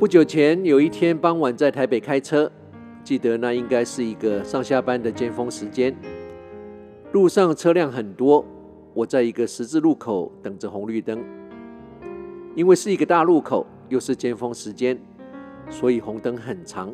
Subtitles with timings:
[0.00, 2.50] 不久前有一天傍晚在台北开车，
[3.04, 5.94] 记得那应该是一个上下班的尖峰时间，
[7.12, 8.42] 路上车辆很多，
[8.94, 11.22] 我在一个十字路口等着红绿灯。
[12.54, 14.98] 因为是一个大路口，又是尖峰时间，
[15.68, 16.90] 所以红灯很长。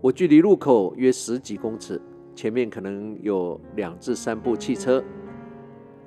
[0.00, 2.00] 我距离路口约十几公尺，
[2.32, 5.02] 前面可能有两至三部汽车，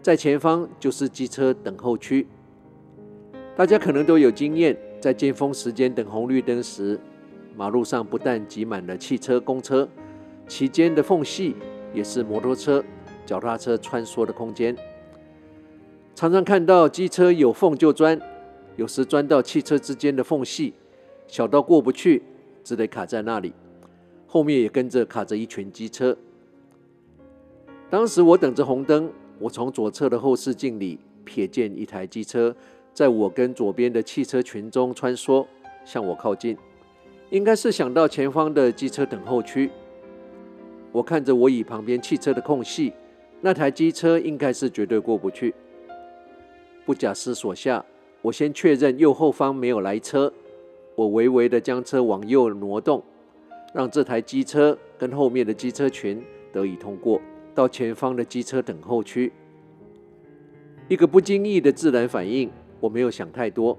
[0.02, 2.26] 在前方就是机车等候区。
[3.58, 4.78] 大家可能都有经验。
[5.02, 7.00] 在尖峰时间等红绿灯时，
[7.58, 9.90] 马路上不但挤满了汽车、公车，
[10.48, 11.56] 其间的缝隙
[11.92, 12.84] 也是摩托车、
[13.26, 14.78] 脚踏车穿梭的空间。
[16.14, 18.22] 常常看到机车有缝就钻，
[18.76, 20.76] 有时钻到汽车之间的缝隙，
[21.28, 22.22] 小到过不去，
[22.64, 23.54] 只得卡在那里。
[24.28, 26.16] 后面也跟着卡着一群机车。
[27.90, 32.56] 当时我等着红灯，我从左侧的后视镜里瞥见一台机车。
[32.94, 35.46] 在我跟左边的汽车群中穿梭，
[35.86, 36.58] 向我靠近，
[37.30, 39.70] 应该是想到前方的机车等候区。
[40.92, 42.92] 我看着我椅旁边汽车的空隙，
[43.40, 45.54] 那台机车应该是绝对过不去。
[46.86, 47.86] 不假思索下，
[48.22, 50.34] 我先确认右后方没有来车，
[50.96, 53.02] 我微微的将车往右挪动，
[53.74, 56.22] 让这台机车跟后面的机车群
[56.52, 57.22] 得以通过，
[57.56, 59.32] 到前方的机车等候区。
[60.90, 62.52] 一个不经意的自然反应。
[62.82, 63.78] 我没有想太多，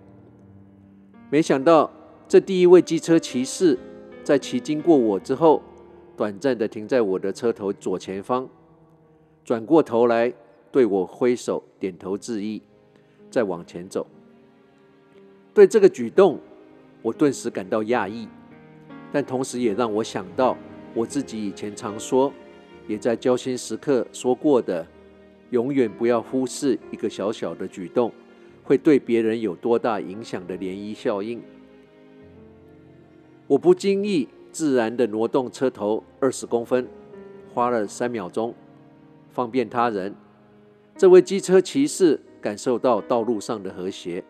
[1.29, 1.91] 没想到
[2.27, 3.79] 这第一位机车骑士
[4.23, 5.61] 在骑经过我之后，
[6.17, 8.49] 短暂的停在我的车头左前方，
[9.45, 10.33] 转过头来
[10.71, 12.63] 对我挥手点头致意，
[13.29, 14.07] 再往前走。
[15.53, 16.39] 对这个举动，
[17.03, 18.29] 我顿时感到讶异，
[19.11, 20.57] 但同时也让我想到
[20.95, 22.33] 我自己以前常说，
[22.87, 24.87] 也在交心时刻说过的，
[25.51, 28.13] 永远不要忽视一个小小的举动。
[28.65, 31.43] 会对别人有多大影响的涟漪效应？
[33.47, 36.87] 我不经意自然地挪动车头二十公分，
[37.53, 38.55] 花了三秒钟，
[39.31, 40.15] 方便他人。
[40.97, 44.23] 这位机车骑士感受到道路上的和谐，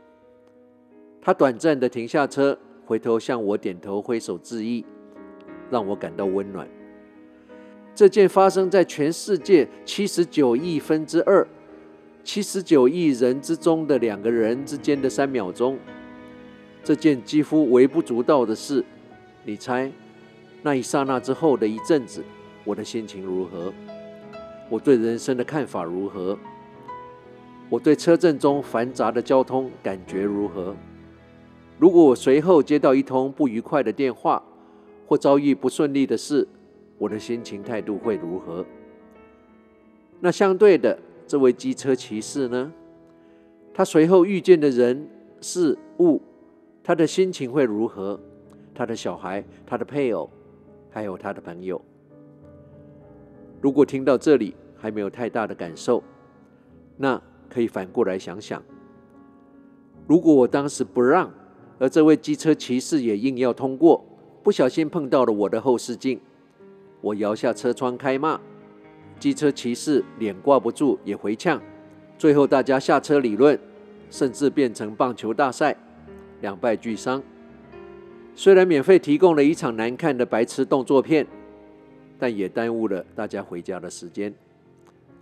[1.20, 4.84] 他短暂地停下车，回头向我点头挥手致意，
[5.70, 6.66] 让我感到温暖。
[7.94, 11.46] 这件发生在全世界七十九亿分之二。
[12.24, 15.76] 七十九亿人之中的两个人之间的三秒钟，
[16.84, 18.84] 这件几乎微不足道的事，
[19.44, 19.90] 你猜，
[20.62, 22.22] 那一刹那之后的一阵子，
[22.64, 23.72] 我的心情如何？
[24.70, 26.38] 我对人生的看法如何？
[27.68, 30.76] 我对车阵中繁杂的交通感觉如何？
[31.78, 34.40] 如果我随后接到一通不愉快的电话，
[35.08, 36.46] 或遭遇不顺利的事，
[36.98, 38.64] 我的心情态度会如何？
[40.20, 40.96] 那相对的。
[41.32, 42.70] 这位机车骑士呢？
[43.72, 45.08] 他随后遇见的人
[45.40, 46.20] 事物，
[46.84, 48.20] 他的心情会如何？
[48.74, 50.28] 他的小孩、他的配偶，
[50.90, 51.80] 还有他的朋友。
[53.62, 56.04] 如果听到这里还没有太大的感受，
[56.98, 58.62] 那可以反过来想想：
[60.06, 61.32] 如果我当时不让，
[61.78, 64.04] 而这位机车骑士也硬要通过，
[64.42, 66.20] 不小心碰到了我的后视镜，
[67.00, 68.38] 我摇下车窗开骂。
[69.22, 71.62] 机车骑士脸挂不住，也回呛。
[72.18, 73.56] 最后大家下车理论，
[74.10, 75.76] 甚至变成棒球大赛，
[76.40, 77.22] 两败俱伤。
[78.34, 81.24] 虽然免费提供了一场难看的白痴动作片，
[82.18, 84.34] 但也耽误了大家回家的时间。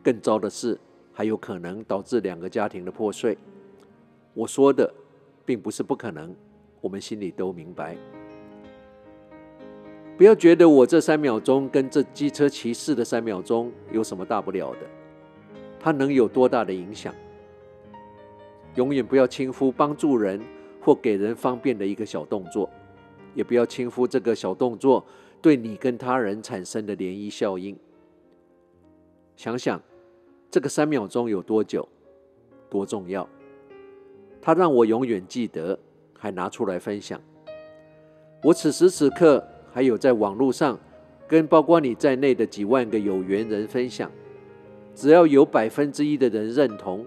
[0.03, 0.81] 更糟的是，
[1.12, 3.37] 还有可能导致两个家庭的破碎。
[4.32, 4.91] 我说的
[5.44, 6.34] 并不是不可能，
[6.81, 7.99] 我们心里都明白。
[10.20, 14.81] 不要觉得我这三秒钟跟这机车骑士的三秒钟有什么大不了的，
[15.81, 17.14] 它能有多大的影响？
[18.75, 20.38] 永远不要轻忽帮助人
[20.78, 22.69] 或给人方便的一个小动作，
[23.34, 25.03] 也不要轻忽这个小动作
[25.41, 27.75] 对你跟他人产生的涟漪效应。
[29.37, 29.81] 想想
[30.50, 31.88] 这个三秒钟有多久，
[32.69, 33.26] 多重要？
[34.42, 35.78] 它让我永远记得，
[36.19, 37.19] 还拿出来分享。
[38.43, 39.43] 我此时此刻。
[39.72, 40.78] 还有在网络上
[41.28, 44.11] 跟包括你在内的几万个有缘人分享，
[44.94, 47.06] 只要有百分之一的人认同，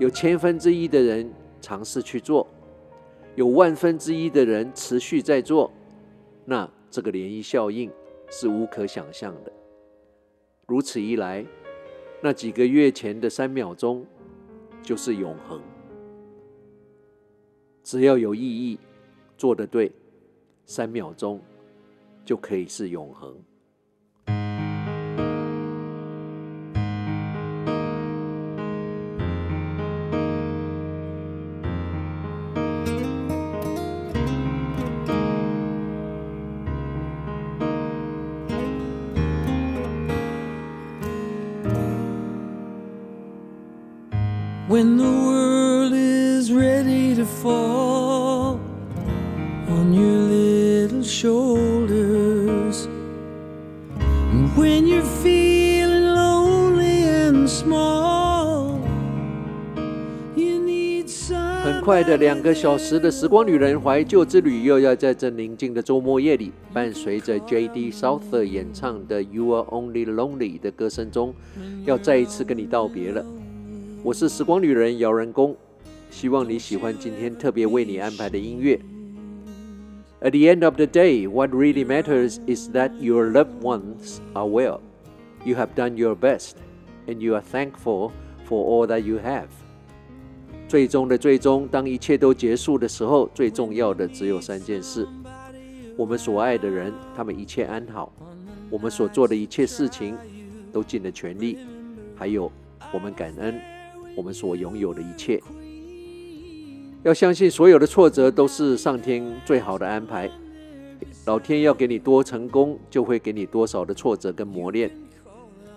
[0.00, 1.30] 有千分之一的人
[1.60, 2.46] 尝试去做，
[3.34, 5.72] 有万分之一的人持续在做，
[6.44, 7.90] 那这个涟漪效应
[8.28, 9.52] 是无可想象的。
[10.66, 11.44] 如此一来，
[12.20, 14.04] 那几个月前的三秒钟
[14.82, 15.60] 就是永恒。
[17.84, 18.78] 只要有意义，
[19.38, 19.92] 做得对，
[20.64, 21.40] 三秒钟。
[22.26, 23.32] 就可以是永恒。
[44.68, 48.58] When the world is ready to fall
[49.68, 51.45] on your little shore.
[61.66, 67.90] 很快的两个小时的时光女人怀旧之旅，又要在这宁静的周末夜里，伴随着 J.D.
[67.90, 71.34] Souther 演唱的《You Are Only Lonely》的歌声中，
[71.84, 73.26] 要再一次跟你道别了。
[74.04, 75.56] 我是时光女人姚人工，
[76.08, 78.78] 希望你喜欢今天特别为你安排的音乐。
[80.20, 84.78] At the end of the day, what really matters is that your loved ones are well.
[85.44, 86.52] You have done your best,
[87.08, 88.12] and you are thankful
[88.48, 89.48] for all that you have.
[90.68, 95.06] 最终的最终，当一切都结束的时候，最重要的只有三件事：
[95.96, 98.12] 我们所爱的人，他们一切安好；
[98.68, 100.16] 我们所做的一切事情
[100.72, 101.56] 都尽了全力；
[102.16, 102.50] 还有
[102.92, 103.54] 我们感恩。
[104.16, 105.38] 我们所拥有的一切，
[107.02, 110.30] 要相信所有的挫折都是上天最好的安排。
[111.26, 114.90] 老天要给你多成功，就会给你多少的挫折跟磨练。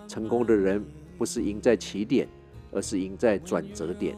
[0.08, 0.82] 成功的人
[1.18, 2.26] 不是赢在起点，
[2.72, 4.16] 而是赢在转折点。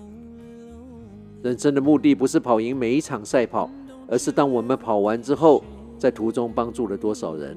[1.43, 3.69] 人生的目的不是跑赢每一场赛跑，
[4.09, 5.65] 而是当我们跑完之后，
[5.99, 7.57] 在途中帮助了多少人。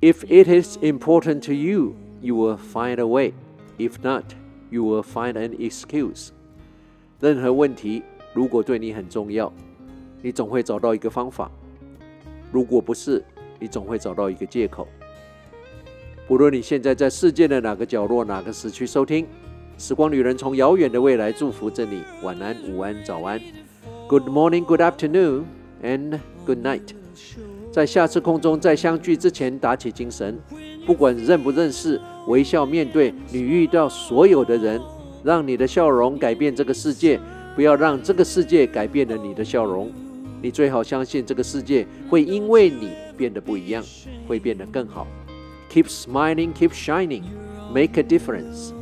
[0.00, 3.32] If it is important to you, you will find a way.
[3.78, 4.24] If not,
[4.68, 6.30] You will find an excuse。
[7.20, 8.02] 任何问题
[8.34, 9.52] 如果对你很重要，
[10.22, 11.48] 你总会找到一个方法；
[12.52, 13.22] 如果不是，
[13.60, 14.86] 你总会找到一个借口。
[16.26, 19.24] 不论你现在在世界的哪个角落、哪个时区收听，
[19.78, 22.02] 《时光旅人》从遥远的未来祝福着你。
[22.22, 23.38] 晚安、午安、早安
[24.08, 25.42] ，Good morning, Good afternoon,
[25.82, 26.94] and Good night。
[27.70, 30.38] 在下次空中再相聚之前，打起精神。
[30.86, 34.80] 不管认不认识，微笑面对你遇到所有的人，
[35.22, 37.20] 让你的笑容改变这个世界，
[37.54, 39.92] 不要让这个世界改变了你的笑容。
[40.40, 43.84] 你最好相信这个世界会因为你变得不一样，
[44.26, 45.06] 会变得更好。
[45.70, 47.24] Keep smiling, keep shining,
[47.74, 48.72] make a difference。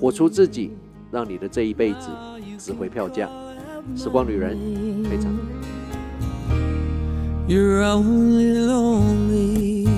[0.00, 0.72] 活出自己，
[1.10, 2.08] 让你的这一辈子
[2.56, 3.28] 值回票价。
[3.96, 4.56] 时光旅人，
[5.04, 5.32] 非常。
[7.48, 9.88] You're only lonely.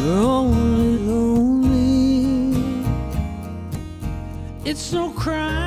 [0.00, 2.54] You're only lonely.
[4.64, 5.61] It's no crime.